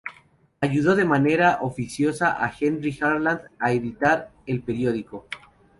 Ayudó 0.61 0.95
de 0.95 1.05
manera 1.05 1.59
oficiosa 1.61 2.31
a 2.43 2.51
Henry 2.59 2.97
Harland 2.99 3.41
a 3.59 3.71
editar 3.71 4.31
el 4.47 4.63
periódico. 4.63 5.27